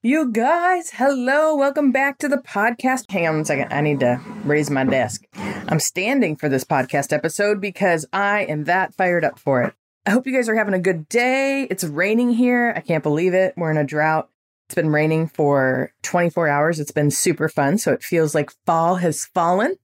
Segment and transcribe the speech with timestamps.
[0.00, 3.10] You guys, hello, welcome back to the podcast.
[3.10, 5.24] Hang on a second, I need to raise my desk.
[5.34, 9.74] I'm standing for this podcast episode because I am that fired up for it.
[10.06, 11.64] I hope you guys are having a good day.
[11.68, 12.72] It's raining here.
[12.76, 13.54] I can't believe it.
[13.56, 14.30] We're in a drought.
[14.68, 16.78] It's been raining for 24 hours.
[16.78, 17.76] It's been super fun.
[17.76, 19.74] So it feels like fall has fallen.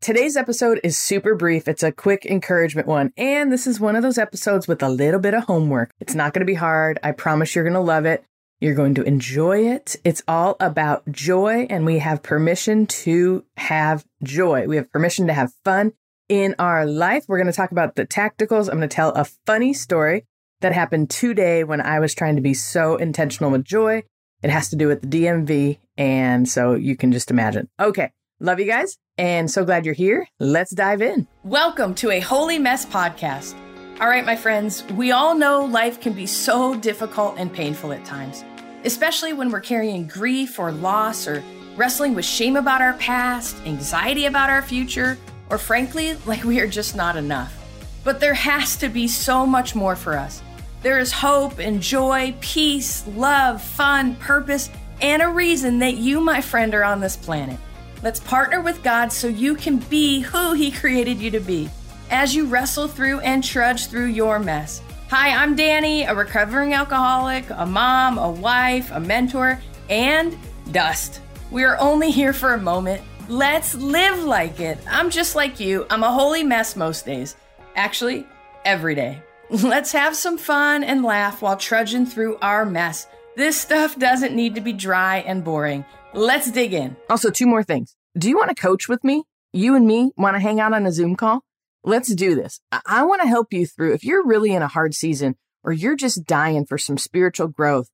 [0.00, 1.68] Today's episode is super brief.
[1.68, 3.12] It's a quick encouragement one.
[3.16, 5.92] And this is one of those episodes with a little bit of homework.
[6.00, 6.98] It's not going to be hard.
[7.04, 8.24] I promise you're going to love it.
[8.62, 9.96] You're going to enjoy it.
[10.04, 14.68] It's all about joy, and we have permission to have joy.
[14.68, 15.94] We have permission to have fun
[16.28, 17.24] in our life.
[17.26, 18.68] We're going to talk about the tacticals.
[18.68, 20.26] I'm going to tell a funny story
[20.60, 24.04] that happened today when I was trying to be so intentional with joy.
[24.44, 25.80] It has to do with the DMV.
[25.96, 27.68] And so you can just imagine.
[27.80, 28.12] Okay.
[28.38, 30.28] Love you guys and so glad you're here.
[30.38, 31.26] Let's dive in.
[31.42, 33.56] Welcome to a Holy Mess podcast.
[34.00, 38.04] All right, my friends, we all know life can be so difficult and painful at
[38.04, 38.44] times
[38.84, 41.42] especially when we're carrying grief or loss or
[41.76, 45.18] wrestling with shame about our past, anxiety about our future,
[45.50, 47.56] or frankly, like we are just not enough.
[48.04, 50.42] But there has to be so much more for us.
[50.82, 54.68] There is hope and joy, peace, love, fun, purpose,
[55.00, 57.58] and a reason that you, my friend, are on this planet.
[58.02, 61.70] Let's partner with God so you can be who He created you to be
[62.10, 64.82] as you wrestle through and trudge through your mess.
[65.14, 69.60] Hi, I'm Dani, a recovering alcoholic, a mom, a wife, a mentor,
[69.90, 70.34] and
[70.70, 71.20] dust.
[71.50, 73.02] We are only here for a moment.
[73.28, 74.78] Let's live like it.
[74.88, 75.84] I'm just like you.
[75.90, 77.36] I'm a holy mess most days.
[77.76, 78.26] Actually,
[78.64, 79.22] every day.
[79.50, 83.06] Let's have some fun and laugh while trudging through our mess.
[83.36, 85.84] This stuff doesn't need to be dry and boring.
[86.14, 86.96] Let's dig in.
[87.10, 87.94] Also, two more things.
[88.16, 89.24] Do you want to coach with me?
[89.52, 91.44] You and me want to hang out on a Zoom call?
[91.84, 92.60] Let's do this.
[92.70, 93.94] I, I want to help you through.
[93.94, 97.88] If you're really in a hard season or you're just dying for some spiritual growth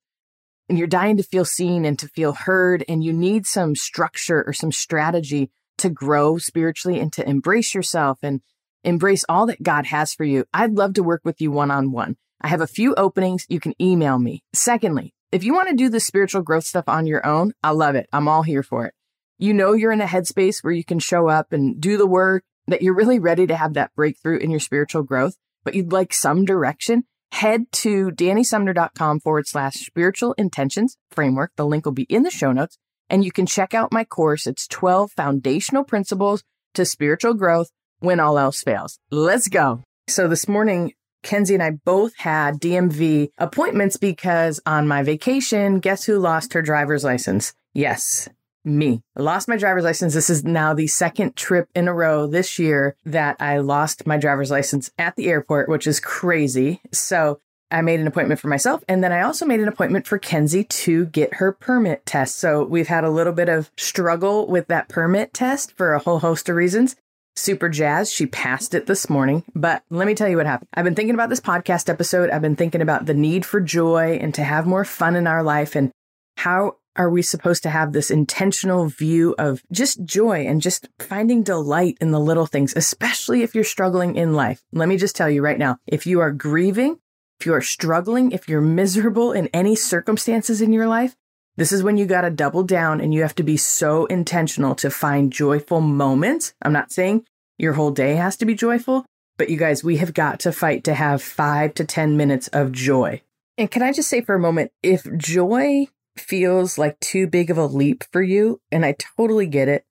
[0.69, 4.45] and you're dying to feel seen and to feel heard and you need some structure
[4.47, 8.42] or some strategy to grow spiritually and to embrace yourself and
[8.84, 11.92] embrace all that God has for you, I'd love to work with you one on
[11.92, 12.17] one.
[12.40, 13.46] I have a few openings.
[13.48, 14.42] You can email me.
[14.52, 17.95] Secondly, if you want to do the spiritual growth stuff on your own, I love
[17.95, 18.08] it.
[18.13, 18.95] I'm all here for it.
[19.39, 22.45] You know, you're in a headspace where you can show up and do the work
[22.68, 26.12] that you're really ready to have that breakthrough in your spiritual growth, but you'd like
[26.12, 31.52] some direction, head to danisumner.com forward slash spiritual intentions framework.
[31.57, 32.78] The link will be in the show notes
[33.11, 34.46] and you can check out my course.
[34.46, 36.42] It's 12 foundational principles
[36.74, 37.70] to spiritual growth
[38.01, 38.98] when all else fails.
[39.11, 39.83] Let's go.
[40.08, 40.92] So this morning,
[41.23, 46.62] Kenzie and I both had DMV appointments because on my vacation, guess who lost her
[46.62, 47.52] driver's license?
[47.74, 48.28] Yes,
[48.64, 49.02] me.
[49.17, 50.14] I lost my driver's license.
[50.14, 54.19] This is now the second trip in a row this year that I lost my
[54.19, 56.80] driver's license at the airport, which is crazy.
[56.92, 58.83] So I made an appointment for myself.
[58.89, 62.36] And then I also made an appointment for Kenzie to get her permit test.
[62.36, 66.20] So we've had a little bit of struggle with that permit test for a whole
[66.20, 66.96] host of reasons.
[67.36, 68.13] Super jazzed.
[68.13, 69.45] She passed it this morning.
[69.55, 70.69] But let me tell you what happened.
[70.75, 72.30] I've been thinking about this podcast episode.
[72.30, 75.42] I've been thinking about the need for joy and to have more fun in our
[75.42, 75.92] life and
[76.36, 81.45] how are we supposed to have this intentional view of just joy and just finding
[81.45, 84.64] delight in the little things, especially if you're struggling in life?
[84.73, 86.98] Let me just tell you right now if you are grieving,
[87.39, 91.14] if you are struggling, if you're miserable in any circumstances in your life,
[91.57, 94.75] this is when you got to double down and you have to be so intentional
[94.77, 96.53] to find joyful moments.
[96.63, 97.25] I'm not saying
[97.58, 99.07] your whole day has to be joyful,
[99.37, 102.73] but you guys, we have got to fight to have five to 10 minutes of
[102.73, 103.23] joy.
[103.57, 105.87] And can I just say for a moment, if joy
[106.20, 109.84] feels like too big of a leap for you, and I totally get it.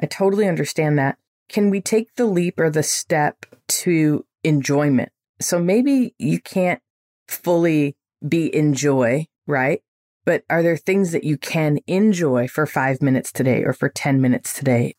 [0.00, 1.18] I totally understand that.
[1.48, 5.10] Can we take the leap or the step to enjoyment?
[5.40, 6.80] So maybe you can't
[7.26, 7.96] fully
[8.26, 9.82] be in joy, right?
[10.24, 14.20] But are there things that you can enjoy for five minutes today or for 10
[14.20, 14.94] minutes today?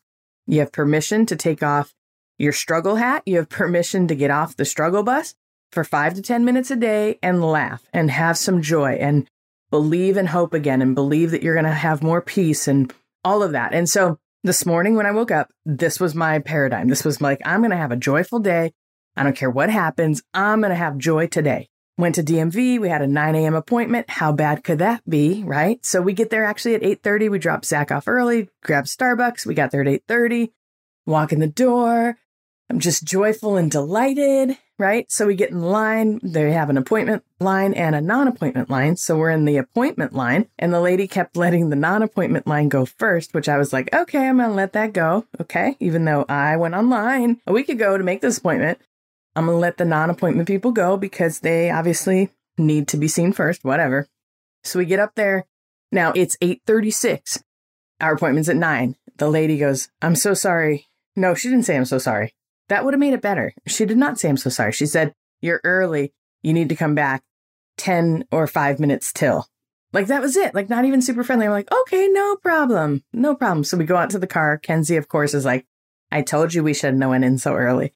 [0.46, 1.94] You have permission to take off
[2.36, 3.22] your struggle hat.
[3.26, 5.34] You have permission to get off the struggle bus
[5.70, 9.28] for five to 10 minutes a day and laugh and have some joy and
[9.70, 12.92] believe and hope again and believe that you're going to have more peace and
[13.24, 13.72] all of that.
[13.72, 16.88] And so this morning when I woke up, this was my paradigm.
[16.88, 18.72] This was like, I'm going to have a joyful day.
[19.16, 20.22] I don't care what happens.
[20.32, 21.68] I'm going to have joy today.
[21.98, 22.80] Went to DMV.
[22.80, 23.54] We had a 9 a.m.
[23.54, 24.08] appointment.
[24.08, 25.42] How bad could that be?
[25.44, 25.84] Right.
[25.84, 27.30] So we get there actually at 8.30.
[27.30, 29.44] We drop Zach off early, grab Starbucks.
[29.44, 30.50] We got there at 8.30,
[31.06, 32.16] walk in the door.
[32.70, 35.12] I'm just joyful and delighted right?
[35.12, 36.18] So we get in line.
[36.22, 38.96] They have an appointment line and a non appointment line.
[38.96, 42.68] So we're in the appointment line, and the lady kept letting the non appointment line
[42.68, 45.26] go first, which I was like, okay, I'm going to let that go.
[45.40, 45.76] Okay.
[45.78, 48.80] Even though I went online a week ago to make this appointment,
[49.36, 53.06] I'm going to let the non appointment people go because they obviously need to be
[53.06, 54.08] seen first, whatever.
[54.64, 55.46] So we get up there
[55.92, 57.42] Now it's 8:36.
[58.00, 58.96] Our appointment's at 9.
[59.18, 60.86] The lady goes, "I'm so sorry."
[61.16, 62.32] No, she didn't say I'm so sorry.
[62.70, 63.52] That would have made it better.
[63.66, 64.70] She did not say I'm so sorry.
[64.70, 66.12] She said, "You're early.
[66.42, 67.22] You need to come back
[67.78, 69.48] 10 or 5 minutes till."
[69.92, 70.54] Like that was it.
[70.54, 71.46] Like not even super friendly.
[71.46, 73.02] I'm like, "Okay, no problem.
[73.12, 74.56] No problem." So we go out to the car.
[74.56, 75.66] Kenzie of course is like,
[76.12, 77.92] "I told you we shouldn't have went in so early."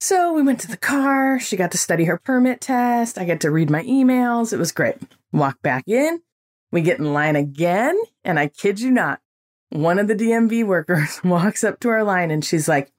[0.00, 1.38] So we went to the car.
[1.38, 3.18] She got to study her permit test.
[3.18, 4.54] I get to read my emails.
[4.54, 4.96] It was great.
[5.32, 6.22] Walk back in.
[6.72, 8.00] We get in line again.
[8.24, 9.20] And I kid you not,
[9.70, 12.90] one of the DMV workers walks up to our line and she's like,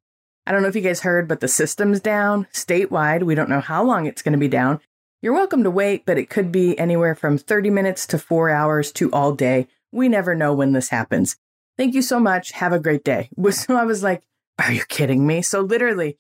[0.49, 3.21] I don't know if you guys heard, but the system's down statewide.
[3.21, 4.79] We don't know how long it's going to be down.
[5.21, 8.91] You're welcome to wait, but it could be anywhere from 30 minutes to four hours
[8.93, 9.67] to all day.
[9.91, 11.37] We never know when this happens.
[11.77, 12.51] Thank you so much.
[12.53, 13.29] Have a great day.
[13.51, 14.23] So I was like,
[14.57, 15.43] Are you kidding me?
[15.43, 16.17] So literally,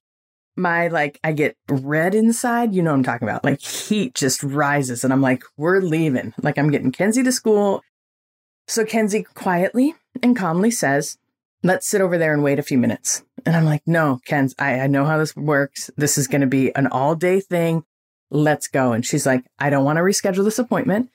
[0.55, 3.43] my like I get red inside, you know what I'm talking about.
[3.43, 6.35] Like heat just rises and I'm like, we're leaving.
[6.43, 7.81] Like I'm getting Kenzie to school.
[8.67, 11.17] So Kenzie quietly and calmly says,
[11.63, 13.23] let's sit over there and wait a few minutes.
[13.45, 15.89] And I'm like, no, Kenz, I, I know how this works.
[15.97, 17.83] This is going to be an all day thing.
[18.31, 18.93] Let's go.
[18.93, 21.09] And she's like, I don't want to reschedule this appointment.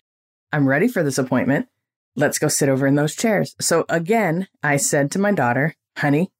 [0.52, 1.68] I'm ready for this appointment.
[2.16, 3.54] Let's go sit over in those chairs.
[3.60, 6.30] So again, I said to my daughter, honey,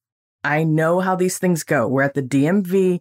[0.42, 1.88] I know how these things go.
[1.88, 3.00] We're at the DMV.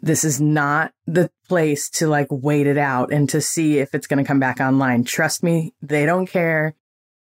[0.00, 4.06] This is not the place to like wait it out and to see if it's
[4.06, 5.04] going to come back online.
[5.04, 6.74] Trust me, they don't care.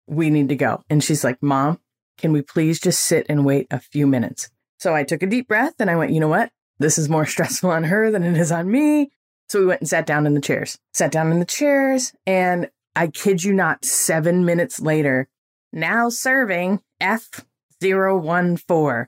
[0.07, 0.83] We need to go.
[0.89, 1.79] And she's like, Mom,
[2.19, 4.49] can we please just sit and wait a few minutes?
[4.77, 6.51] So I took a deep breath and I went, you know what?
[6.79, 9.11] This is more stressful on her than it is on me.
[9.49, 12.13] So we went and sat down in the chairs, sat down in the chairs.
[12.27, 15.27] And I kid you not, seven minutes later,
[15.73, 17.45] now serving F
[17.81, 19.07] 014.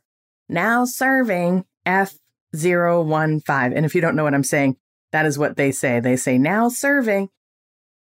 [0.50, 3.76] Now serving F015.
[3.76, 4.78] And if you don't know what I'm saying,
[5.12, 6.00] that is what they say.
[6.00, 7.30] They say now serving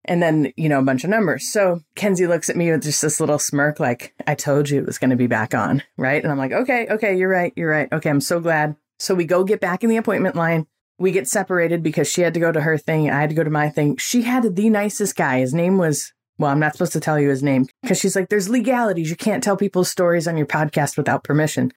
[0.05, 1.53] and then, you know, a bunch of numbers.
[1.53, 4.87] So Kenzie looks at me with just this little smirk, like, I told you it
[4.87, 5.83] was going to be back on.
[5.97, 6.23] Right.
[6.23, 7.53] And I'm like, okay, okay, you're right.
[7.57, 7.93] You're right.
[7.93, 8.11] Okay.
[8.11, 8.77] I'm so glad.
[8.99, 10.67] So we go get back in the appointment line.
[10.99, 13.11] We get separated because she had to go to her thing.
[13.11, 13.97] I had to go to my thing.
[13.97, 15.41] She had the nicest guy.
[15.41, 18.31] His name was well, I'm not supposed to tell you his name because she's like,
[18.31, 19.11] there's legalities.
[19.11, 21.71] You can't tell people's stories on your podcast without permission,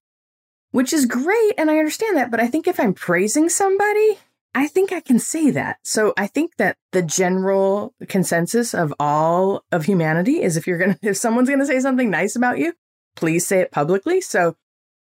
[0.71, 1.53] which is great.
[1.57, 2.31] And I understand that.
[2.31, 4.19] But I think if I'm praising somebody,
[4.55, 5.77] I think I can say that.
[5.83, 10.93] So I think that the general consensus of all of humanity is if you're going
[11.01, 12.73] to, if someone's going to say something nice about you,
[13.15, 14.21] please say it publicly.
[14.21, 14.55] So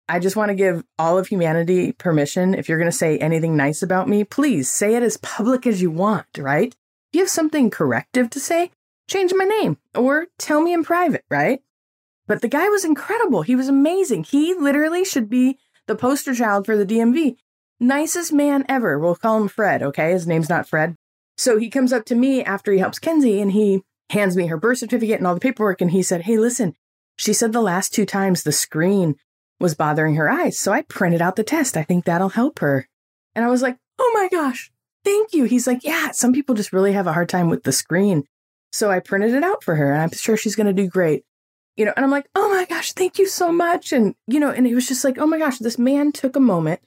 [0.08, 2.54] I just want to give all of humanity permission.
[2.54, 5.82] If you're going to say anything nice about me, please say it as public as
[5.82, 6.74] you want, right?
[6.74, 8.72] If you have something corrective to say,
[9.08, 11.62] change my name or tell me in private, right?
[12.28, 13.42] But the guy was incredible.
[13.42, 14.24] He was amazing.
[14.24, 15.58] He literally should be
[15.88, 17.38] the poster child for the DMV.
[17.80, 19.00] Nicest man ever.
[19.00, 20.12] We'll call him Fred, okay?
[20.12, 20.96] His name's not Fred.
[21.38, 24.58] So he comes up to me after he helps Kenzie and he hands me her
[24.58, 25.80] birth certificate and all the paperwork.
[25.80, 26.74] And he said, Hey, listen,
[27.18, 29.16] she said the last two times the screen
[29.60, 30.60] was bothering her eyes.
[30.60, 31.78] So I printed out the test.
[31.78, 32.88] I think that'll help her.
[33.36, 34.72] And I was like, Oh my gosh,
[35.06, 35.46] thank you.
[35.46, 38.26] He's like, Yeah, some people just really have a hard time with the screen.
[38.72, 41.24] So I printed it out for her and I'm sure she's going to do great.
[41.76, 43.94] You know, and I'm like, oh my gosh, thank you so much.
[43.94, 46.42] And, you know, and it was just like, oh my gosh, this man took a
[46.42, 46.82] moment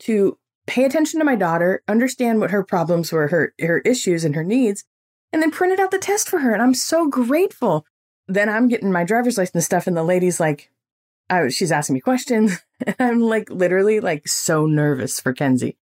[0.00, 4.34] to pay attention to my daughter, understand what her problems were, her, her issues and
[4.34, 4.84] her needs,
[5.32, 6.52] and then printed out the test for her.
[6.52, 7.84] And I'm so grateful.
[8.26, 10.70] Then I'm getting my driver's license stuff, and the lady's like,
[11.28, 12.58] I, she's asking me questions.
[12.86, 15.78] And I'm like, literally, like, so nervous for Kenzie.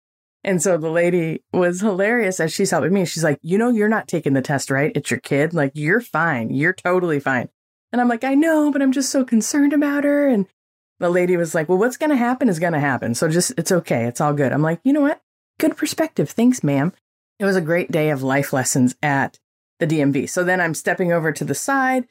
[0.43, 3.05] And so the lady was hilarious as she's helping me.
[3.05, 4.93] She's like, You know, you're not taking the test, right?
[4.95, 5.53] It's your kid.
[5.53, 6.49] Like, you're fine.
[6.49, 7.49] You're totally fine.
[7.91, 10.27] And I'm like, I know, but I'm just so concerned about her.
[10.27, 10.47] And
[10.99, 13.15] the lady was like, Well, what's going to happen is going to happen.
[13.15, 14.05] So just, it's okay.
[14.05, 14.51] It's all good.
[14.51, 15.21] I'm like, You know what?
[15.59, 16.29] Good perspective.
[16.29, 16.93] Thanks, ma'am.
[17.39, 19.39] It was a great day of life lessons at
[19.79, 20.29] the DMV.
[20.29, 22.07] So then I'm stepping over to the side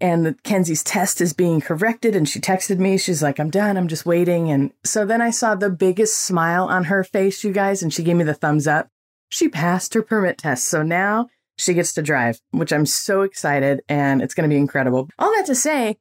[0.00, 2.16] and Kenzie's test is being corrected.
[2.16, 2.96] And she texted me.
[2.96, 3.76] She's like, I'm done.
[3.76, 4.50] I'm just waiting.
[4.50, 8.02] And so then I saw the biggest smile on her face, you guys, and she
[8.02, 8.88] gave me the thumbs up.
[9.28, 10.64] She passed her permit test.
[10.64, 14.58] So now she gets to drive, which I'm so excited and it's going to be
[14.58, 15.08] incredible.
[15.18, 15.98] All that to say,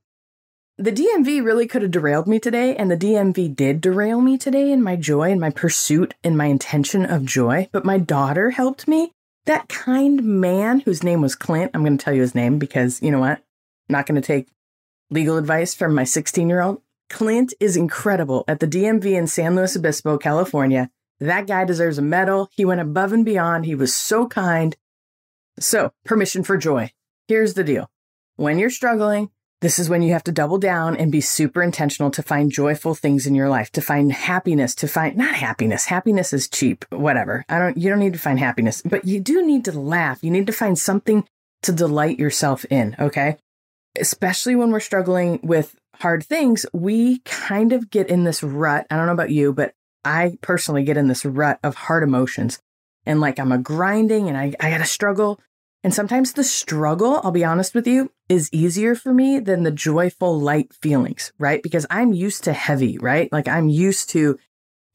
[0.80, 4.72] the DMV really could have derailed me today, and the DMV did derail me today
[4.72, 7.68] in my joy and my pursuit and my intention of joy.
[7.74, 9.12] But my daughter helped me.
[9.46, 13.02] That kind man whose name was Clint, I'm going to tell you his name because
[13.02, 13.40] you know what?
[13.40, 14.48] I'm not going to take
[15.10, 16.82] legal advice from my 16 year old.
[17.10, 20.90] Clint is incredible at the DMV in San Luis Obispo, California.
[21.20, 22.48] That guy deserves a medal.
[22.54, 23.66] He went above and beyond.
[23.66, 24.78] He was so kind.
[25.60, 26.94] So, permission for joy.
[27.28, 27.90] Here's the deal
[28.38, 29.30] when you're struggling,
[29.62, 32.96] this is when you have to double down and be super intentional to find joyful
[32.96, 35.86] things in your life, to find happiness, to find not happiness.
[35.86, 37.44] Happiness is cheap, whatever.
[37.50, 40.24] I don't, you don't need to find happiness, but you do need to laugh.
[40.24, 41.28] You need to find something
[41.64, 43.38] to delight yourself in, okay?
[44.00, 48.88] Especially when we're struggling with hard things, we kind of get in this rut.
[48.90, 49.74] I don't know about you, but
[50.06, 52.60] I personally get in this rut of hard emotions.
[53.06, 55.40] And like I'm a grinding and I, I gotta struggle.
[55.84, 59.72] And sometimes the struggle, I'll be honest with you, is easier for me than the
[59.72, 61.62] joyful, light feelings, right?
[61.62, 63.32] Because I'm used to heavy, right?
[63.32, 64.38] Like I'm used to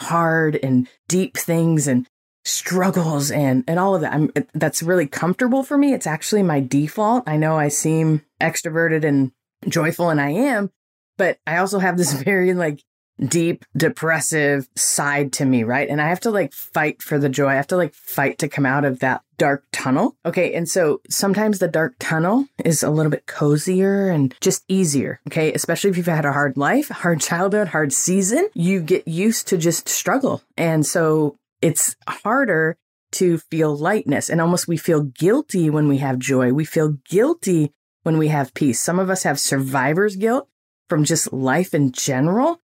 [0.00, 2.06] hard and deep things and
[2.44, 4.12] struggles and and all of that.
[4.12, 5.92] I'm that's really comfortable for me.
[5.92, 7.24] It's actually my default.
[7.26, 9.32] I know I seem extroverted and
[9.68, 10.70] joyful and I am,
[11.18, 12.82] but I also have this very like
[13.20, 15.88] deep depressive side to me, right?
[15.88, 17.48] And I have to like fight for the joy.
[17.48, 20.16] I have to like fight to come out of that dark tunnel.
[20.24, 20.54] Okay.
[20.54, 25.20] And so sometimes the dark tunnel is a little bit cozier and just easier.
[25.28, 25.52] Okay.
[25.52, 29.56] Especially if you've had a hard life, hard childhood, hard season, you get used to
[29.56, 30.42] just struggle.
[30.56, 32.76] And so it's harder
[33.12, 36.52] to feel lightness and almost we feel guilty when we have joy.
[36.52, 38.80] We feel guilty when we have peace.
[38.80, 40.48] Some of us have survivor's guilt
[40.88, 42.60] from just life in general.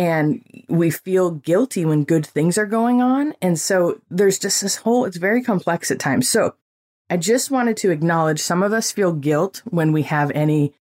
[0.00, 3.34] And we feel guilty when good things are going on.
[3.42, 6.26] And so there's just this whole, it's very complex at times.
[6.26, 6.54] So
[7.10, 10.72] I just wanted to acknowledge some of us feel guilt when we have any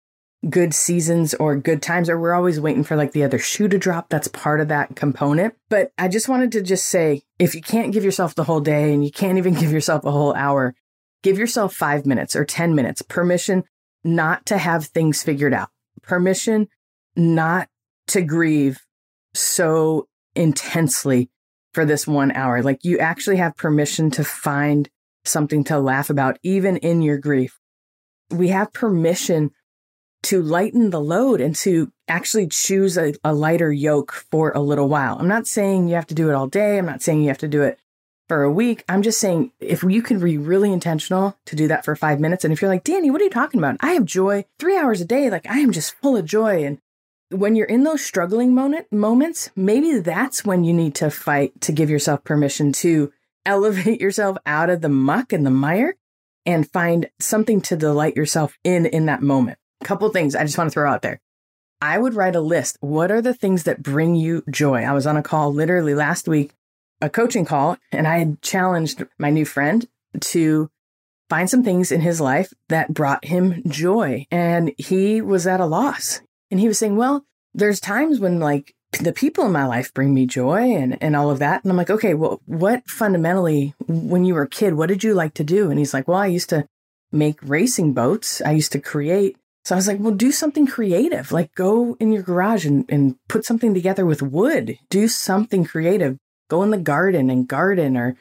[0.50, 3.78] good seasons or good times, or we're always waiting for like the other shoe to
[3.78, 4.08] drop.
[4.08, 5.54] That's part of that component.
[5.68, 8.94] But I just wanted to just say if you can't give yourself the whole day
[8.94, 10.76] and you can't even give yourself a whole hour,
[11.24, 13.66] give yourself five minutes or 10 minutes permission
[14.02, 15.72] not to have things figured out,
[16.04, 16.70] permission
[17.18, 17.68] not
[18.08, 18.80] to grieve
[19.34, 21.30] so intensely
[21.74, 22.62] for this one hour.
[22.62, 24.90] Like you actually have permission to find
[25.26, 27.60] something to laugh about, even in your grief.
[28.30, 29.52] We have permission
[30.24, 34.90] to lighten the load and to actually choose a, a, lighter yoke for a little
[34.90, 35.18] while.
[35.18, 36.78] I'm not saying you have to do it all day.
[36.78, 37.80] I'm not saying you have to do it
[38.28, 38.84] for a week.
[38.90, 42.44] I'm just saying if you can be really intentional to do that for five minutes.
[42.44, 43.78] And if you're like, Dani, what are you talking about?
[43.80, 45.30] I have joy three hours a day.
[45.30, 46.66] Like I am just full of joy.
[46.66, 46.80] And
[47.30, 51.72] when you're in those struggling moment, moments, maybe that's when you need to fight to
[51.72, 53.12] give yourself permission to
[53.46, 55.96] elevate yourself out of the muck and the mire
[56.46, 59.60] and find something to delight yourself in in that moment.
[59.82, 61.22] A couple things I just want to throw out there.
[61.82, 62.78] I would write a list.
[62.82, 64.84] What are the things that bring you joy?
[64.84, 66.54] I was on a call literally last week,
[67.02, 69.88] a coaching call, and I had challenged my new friend
[70.20, 70.70] to
[71.30, 74.26] find some things in his life that brought him joy.
[74.32, 76.22] And he was at a loss.
[76.52, 80.14] And he was saying, well, there's times when like the people in my life bring
[80.14, 81.64] me joy and, and all of that.
[81.64, 85.14] And I'm like, okay, well, what fundamentally, when you were a kid, what did you
[85.14, 85.70] like to do?
[85.70, 86.68] And he's like, well, I used to
[87.12, 88.42] make racing boats.
[88.42, 89.38] I used to create.
[89.66, 91.32] So I was like, well, do something creative.
[91.32, 94.78] Like go in your garage and, and put something together with wood.
[94.90, 96.18] Do something creative.
[96.50, 98.16] Go in the garden and garden or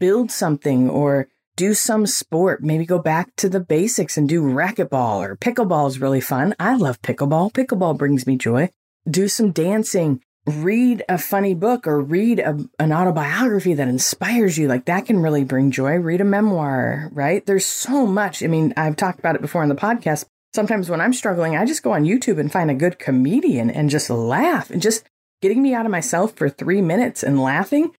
[0.00, 5.28] build something or do some sport, maybe go back to the basics and do racquetball
[5.28, 6.54] or pickleball is really fun.
[6.60, 7.52] I love pickleball.
[7.52, 8.70] Pickleball brings me joy.
[9.10, 14.68] Do some dancing, read a funny book or read a, an autobiography that inspires you.
[14.68, 15.96] Like that can really bring joy.
[15.96, 17.44] Read a memoir, right?
[17.44, 18.44] There's so much.
[18.44, 20.26] I mean, I've talked about it before on the podcast.
[20.54, 23.90] Sometimes when I'm struggling, I just go on YouTube and find a good comedian and
[23.90, 25.04] just laugh and just
[25.42, 27.90] getting me out of myself for three minutes and laughing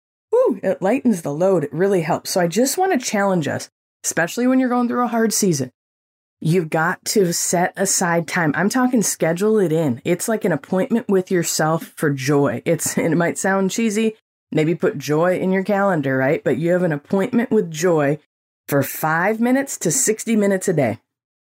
[0.49, 1.65] whew, it lightens the load.
[1.65, 2.31] It really helps.
[2.31, 3.71] So I just want to challenge us,
[4.05, 5.73] especially when you're going through a hard season.
[6.41, 8.53] You've got to set aside time.
[8.55, 10.01] I'm talking schedule it in.
[10.05, 12.63] It's like an appointment with yourself for joy.
[12.65, 14.17] It's it might sound cheesy,
[14.53, 16.43] maybe put joy in your calendar, right?
[16.43, 18.19] But you have an appointment with joy
[18.69, 20.99] for 5 minutes to 60 minutes a day.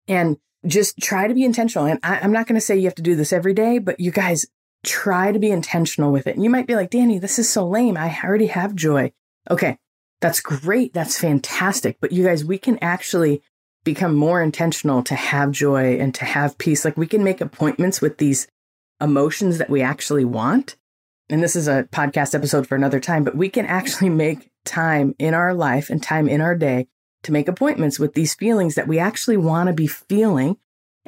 [0.08, 1.86] And just try to be intentional.
[1.86, 4.00] And I, am not going to say you have to do this every day, but
[4.00, 4.48] you guys,
[4.84, 6.38] try to be intentional with it.
[6.38, 7.98] You might be like, Dani, this is so lame.
[7.98, 9.12] I already have joy.
[9.50, 9.78] Okay,
[10.22, 10.94] that's great.
[10.94, 11.98] That's fantastic.
[12.00, 13.42] But you guys, we can actually
[13.84, 16.84] become more intentional to have joy and to have peace.
[16.84, 18.48] Like we can make appointments with these
[19.00, 20.76] emotions that we actually want.
[21.30, 25.16] And this is a podcast episode for another time, but we can actually make time
[25.20, 26.88] in our life and time in our day
[27.24, 30.58] to make appointments with these feelings that we actually want to be feeling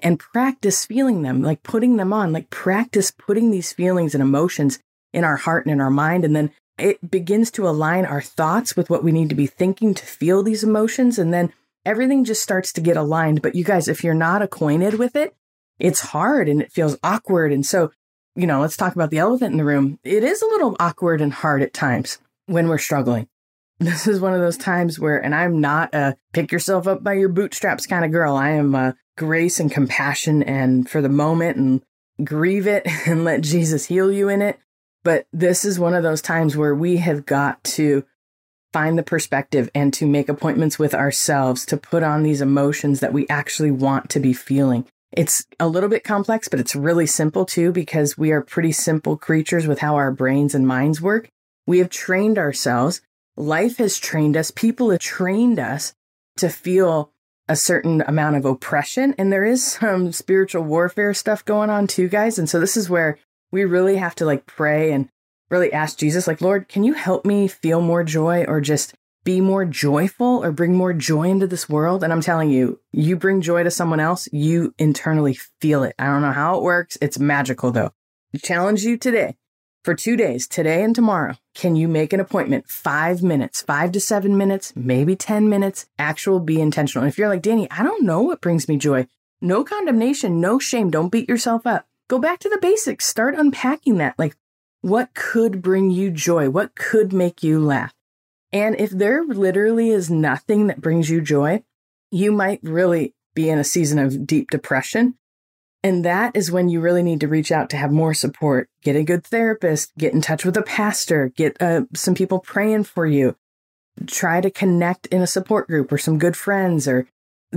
[0.03, 4.79] and practice feeling them, like putting them on, like practice putting these feelings and emotions
[5.13, 6.25] in our heart and in our mind.
[6.25, 9.93] And then it begins to align our thoughts with what we need to be thinking
[9.93, 11.19] to feel these emotions.
[11.19, 11.53] And then
[11.85, 13.41] everything just starts to get aligned.
[13.41, 15.35] But you guys, if you're not acquainted with it,
[15.79, 17.51] it's hard and it feels awkward.
[17.51, 17.91] And so,
[18.35, 19.99] you know, let's talk about the elephant in the room.
[20.03, 23.27] It is a little awkward and hard at times when we're struggling.
[23.81, 27.13] This is one of those times where, and I'm not a pick yourself up by
[27.13, 28.35] your bootstraps kind of girl.
[28.35, 31.81] I am a grace and compassion and for the moment and
[32.23, 34.57] grieve it and let Jesus heal you in it.
[35.03, 38.05] But this is one of those times where we have got to
[38.71, 43.13] find the perspective and to make appointments with ourselves to put on these emotions that
[43.13, 44.85] we actually want to be feeling.
[45.11, 49.17] It's a little bit complex, but it's really simple too, because we are pretty simple
[49.17, 51.29] creatures with how our brains and minds work.
[51.67, 53.01] We have trained ourselves.
[53.35, 54.51] Life has trained us.
[54.51, 55.93] People have trained us
[56.37, 57.11] to feel
[57.49, 59.13] a certain amount of oppression.
[59.17, 62.39] And there is some spiritual warfare stuff going on too, guys.
[62.39, 63.17] And so this is where
[63.51, 65.09] we really have to like pray and
[65.49, 69.41] really ask Jesus, like, Lord, can you help me feel more joy or just be
[69.41, 72.03] more joyful or bring more joy into this world?
[72.03, 75.95] And I'm telling you, you bring joy to someone else, you internally feel it.
[75.97, 76.97] I don't know how it works.
[77.01, 77.91] It's magical though.
[78.33, 79.35] I challenge you today
[79.83, 81.35] for two days, today and tomorrow.
[81.55, 82.69] Can you make an appointment?
[82.69, 87.03] Five minutes, five to seven minutes, maybe 10 minutes, actual be intentional.
[87.03, 89.07] And if you're like, Dani, I don't know what brings me joy.
[89.41, 90.89] No condemnation, no shame.
[90.89, 91.87] Don't beat yourself up.
[92.09, 93.05] Go back to the basics.
[93.05, 94.17] Start unpacking that.
[94.17, 94.35] Like,
[94.81, 96.49] what could bring you joy?
[96.49, 97.93] What could make you laugh?
[98.51, 101.63] And if there literally is nothing that brings you joy,
[102.11, 105.15] you might really be in a season of deep depression.
[105.83, 108.97] And that is when you really need to reach out to have more support, get
[108.97, 113.05] a good therapist, get in touch with a pastor, get uh, some people praying for
[113.05, 113.35] you,
[114.05, 117.07] try to connect in a support group or some good friends or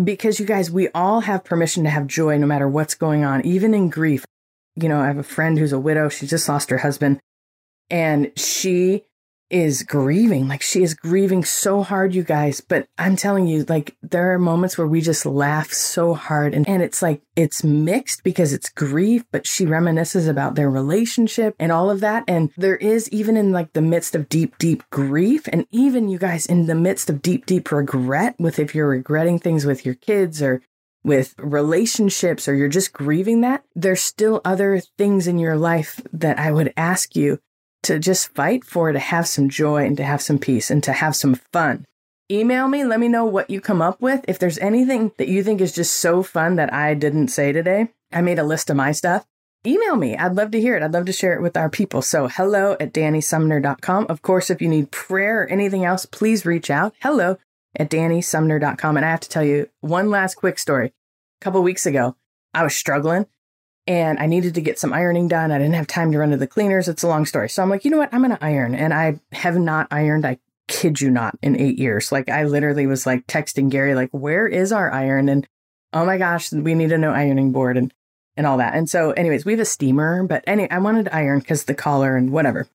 [0.05, 3.45] because you guys, we all have permission to have joy no matter what's going on,
[3.45, 4.25] even in grief.
[4.77, 6.09] You know, I have a friend who's a widow.
[6.09, 7.21] She just lost her husband.
[7.91, 9.05] And she
[9.53, 10.49] is grieving.
[10.49, 12.61] Like she is grieving so hard, you guys.
[12.61, 16.67] But I'm telling you, like there are moments where we just laugh so hard and,
[16.67, 21.71] and it's like it's mixed because it's grief, but she reminisces about their relationship and
[21.71, 22.25] all of that.
[22.27, 26.19] And there is even in like the midst of deep, deep grief, and even you
[26.19, 29.95] guys in the midst of deep, deep regret with if you're regretting things with your
[29.95, 30.63] kids or
[31.05, 36.39] with relationships or you're just grieving that, there's still other things in your life that
[36.39, 37.41] I would ask you
[37.83, 40.93] to just fight for to have some joy and to have some peace and to
[40.93, 41.85] have some fun.
[42.31, 44.25] Email me, let me know what you come up with.
[44.29, 47.89] If there's anything that you think is just so fun that I didn't say today,
[48.13, 49.27] I made a list of my stuff.
[49.67, 50.17] Email me.
[50.17, 50.83] I'd love to hear it.
[50.83, 52.03] I'd love to share it with our people.
[52.03, 54.07] So hello at danisumner.com.
[54.09, 56.95] Of course, if you need prayer or anything else, please reach out.
[57.01, 57.39] Hello
[57.77, 58.97] at danisumner.com.
[58.97, 60.87] And I have to tell you one last quick story.
[60.89, 62.17] A couple weeks ago,
[62.53, 63.27] I was struggling
[63.87, 65.51] and I needed to get some ironing done.
[65.51, 66.89] I didn't have time to run to the cleaners.
[66.89, 67.49] It's a long story.
[67.49, 68.13] So I'm like, you know what?
[68.13, 68.75] I'm going to iron.
[68.75, 72.13] And I have not ironed, I kid you not, in eight years.
[72.13, 75.29] Like, I literally was like texting Gary, like, where is our iron?
[75.29, 75.49] And
[75.93, 77.93] oh my gosh, we need a new ironing board and,
[78.37, 78.75] and all that.
[78.75, 81.75] And so, anyways, we have a steamer, but anyway, I wanted to iron because the
[81.75, 82.69] collar and whatever.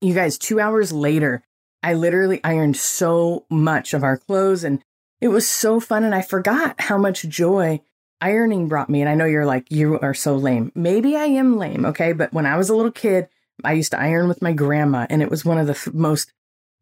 [0.00, 1.42] You guys, two hours later,
[1.82, 4.82] I literally ironed so much of our clothes and
[5.20, 6.04] it was so fun.
[6.04, 7.82] And I forgot how much joy
[8.20, 9.00] ironing brought me.
[9.00, 10.72] And I know you're like, you are so lame.
[10.74, 11.84] Maybe I am lame.
[11.86, 12.12] Okay.
[12.12, 13.28] But when I was a little kid,
[13.64, 16.32] I used to iron with my grandma and it was one of the f- most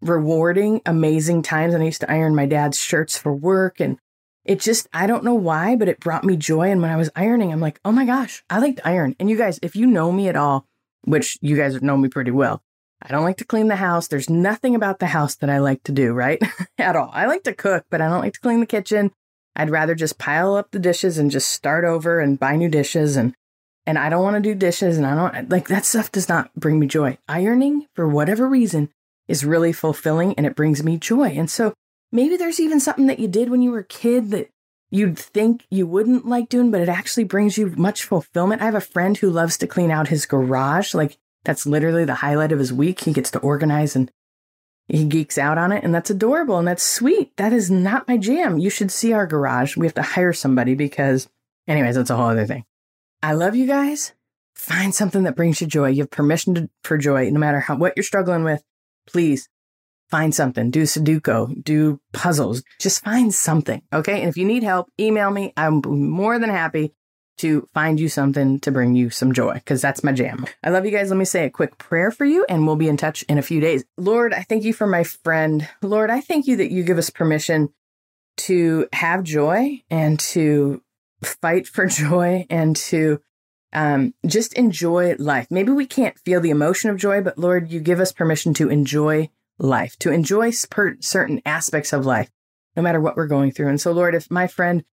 [0.00, 1.74] rewarding, amazing times.
[1.74, 3.80] And I used to iron my dad's shirts for work.
[3.80, 3.98] And
[4.44, 6.70] it just, I don't know why, but it brought me joy.
[6.70, 9.16] And when I was ironing, I'm like, oh my gosh, I like to iron.
[9.18, 10.66] And you guys, if you know me at all,
[11.02, 12.62] which you guys know me pretty well,
[13.00, 14.08] I don't like to clean the house.
[14.08, 16.42] There's nothing about the house that I like to do, right?
[16.78, 17.10] At all.
[17.12, 19.12] I like to cook, but I don't like to clean the kitchen.
[19.58, 23.16] I'd rather just pile up the dishes and just start over and buy new dishes
[23.16, 23.34] and
[23.86, 26.54] and I don't want to do dishes and I don't like that stuff does not
[26.54, 27.18] bring me joy.
[27.28, 28.90] Ironing for whatever reason
[29.26, 31.30] is really fulfilling and it brings me joy.
[31.30, 31.74] And so
[32.12, 34.50] maybe there's even something that you did when you were a kid that
[34.90, 38.62] you'd think you wouldn't like doing, but it actually brings you much fulfillment.
[38.62, 40.94] I have a friend who loves to clean out his garage.
[40.94, 43.00] Like that's literally the highlight of his week.
[43.00, 44.10] He gets to organize and
[44.88, 47.36] he geeks out on it, and that's adorable and that's sweet.
[47.36, 48.58] That is not my jam.
[48.58, 49.76] You should see our garage.
[49.76, 51.28] We have to hire somebody because,
[51.66, 52.64] anyways, that's a whole other thing.
[53.22, 54.12] I love you guys.
[54.54, 55.88] Find something that brings you joy.
[55.90, 58.62] You have permission to, for joy, no matter how what you're struggling with.
[59.06, 59.48] Please
[60.10, 60.70] find something.
[60.70, 62.62] Do Sudoku, do puzzles.
[62.80, 63.82] Just find something.
[63.92, 64.20] Okay.
[64.20, 65.52] And if you need help, email me.
[65.56, 66.94] I'm more than happy
[67.38, 70.46] to find you something to bring you some joy because that's my jam.
[70.62, 71.10] I love you guys.
[71.10, 73.42] Let me say a quick prayer for you and we'll be in touch in a
[73.42, 73.84] few days.
[73.96, 75.68] Lord, I thank you for my friend.
[75.82, 77.70] Lord, I thank you that you give us permission
[78.38, 80.82] to have joy and to
[81.22, 83.20] fight for joy and to
[83.72, 85.48] um, just enjoy life.
[85.50, 88.68] Maybe we can't feel the emotion of joy, but Lord, you give us permission to
[88.68, 92.30] enjoy life, to enjoy certain aspects of life,
[92.76, 93.68] no matter what we're going through.
[93.68, 94.84] And so, Lord, if my friend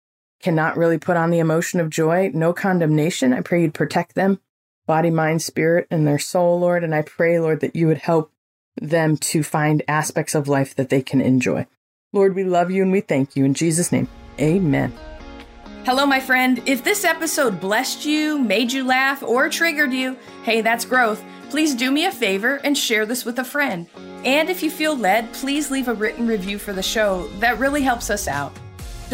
[0.45, 3.33] cannot really put on the emotion of joy, no condemnation.
[3.33, 4.41] I pray you'd protect them,
[4.87, 6.85] body, mind, spirit, and their soul, Lord.
[6.85, 8.31] And I pray, Lord, that you would help
[8.77, 11.67] them to find aspects of life that they can enjoy.
[12.13, 13.45] Lord, we love you and we thank you.
[13.47, 14.07] In Jesus' name,
[14.39, 14.93] amen.
[15.87, 16.63] Hello, my friend.
[16.67, 21.25] If this episode blessed you, made you laugh, or triggered you, hey, that's growth.
[21.49, 23.87] Please do me a favor and share this with a friend.
[24.25, 27.29] And if you feel led, please leave a written review for the show.
[27.39, 28.53] That really helps us out.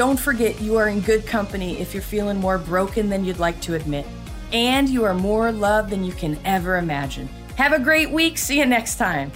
[0.00, 3.60] Don't forget you are in good company if you're feeling more broken than you'd like
[3.60, 4.06] to admit.
[4.50, 7.28] And you are more loved than you can ever imagine.
[7.56, 8.38] Have a great week.
[8.38, 9.30] See you next time.